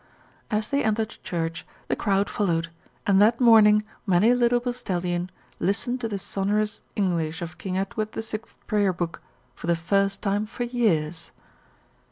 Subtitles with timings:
[0.49, 2.69] As they entered the church, the crowd followed,
[3.05, 8.13] and that morning many a little Bilsteadian listened to the sonorous English of King Edward
[8.13, 9.21] the Sixth's Prayer Book
[9.53, 11.29] for the first time for years.